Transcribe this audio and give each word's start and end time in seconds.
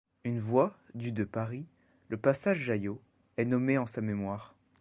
Une 0.23 0.39
voie 0.39 0.75
du 0.95 1.11
de 1.11 1.23
Paris, 1.23 1.67
le 2.09 2.17
passage 2.17 2.57
Jaillot, 2.57 2.99
est 3.37 3.45
nommée 3.45 3.77
en 3.77 3.85
sa 3.85 4.01
mémoire. 4.01 4.55